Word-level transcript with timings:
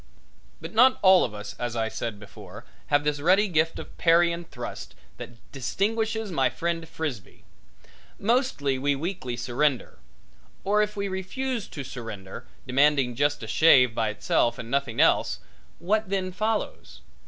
But 0.59 0.73
not 0.73 0.97
all 1.03 1.23
of 1.23 1.35
us, 1.35 1.55
as 1.59 1.75
I 1.75 1.87
said 1.87 2.19
before, 2.19 2.65
have 2.87 3.03
this 3.03 3.19
ready 3.19 3.47
gift 3.47 3.77
of 3.77 3.95
parry 3.99 4.31
and 4.31 4.49
thrust 4.49 4.95
that 5.17 5.35
distinguishes 5.51 6.31
my 6.31 6.49
friend 6.49 6.89
Frisbee. 6.89 7.43
Mostly 8.17 8.79
we 8.79 8.95
weakly 8.95 9.37
surrender. 9.37 9.99
Or 10.63 10.81
if 10.81 10.95
we 10.95 11.07
refuse 11.07 11.67
to 11.67 11.83
surrender, 11.83 12.47
demanding 12.65 13.13
just 13.13 13.43
a 13.43 13.47
shave 13.47 13.93
by 13.93 14.09
itself 14.09 14.57
and 14.57 14.71
nothing 14.71 14.99
else, 14.99 15.37
what 15.77 16.09
then 16.09 16.31
follows? 16.31 17.01